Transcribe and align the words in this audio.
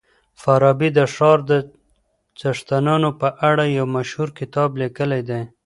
فارابي 0.41 0.89
د 0.97 0.99
ښار 1.13 1.39
د 1.49 1.51
څښتنانو 2.39 3.09
په 3.21 3.29
اړه 3.49 3.63
يو 3.77 3.85
مشهور 3.95 4.29
کتاب 4.39 4.69
ليکلی 4.81 5.21
دی. 5.29 5.41